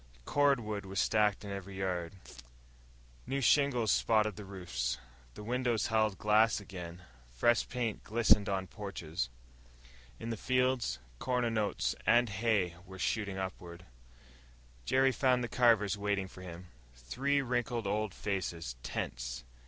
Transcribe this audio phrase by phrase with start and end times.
[0.25, 2.15] Cordwood was stacked in every yard.
[3.27, 4.97] New shingles spotted the roofs,
[5.35, 9.29] the windows held glass again, fresh paint glistened on porches.
[10.19, 13.85] In the fields, corn and oats and hay were shooting upward....
[14.85, 16.69] Jerry found the Carvers waiting for him,
[17.15, 19.43] their wrinkled old faces tense.